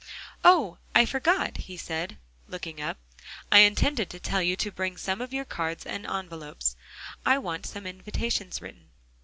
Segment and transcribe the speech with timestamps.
[0.43, 0.79] "Oh!
[0.95, 2.17] I forgot," he said,
[2.47, 2.97] looking up;
[3.51, 6.75] "I intended to tell you to bring some of your cards and envelopes.
[7.23, 8.89] I want some invitations written."